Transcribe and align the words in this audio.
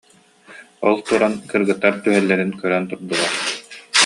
Ол 0.87 0.97
туран 1.07 1.33
кыргыттар 1.49 1.93
түһэллэрин 2.03 2.51
көрөн 2.61 2.83
турдулар 2.89 3.31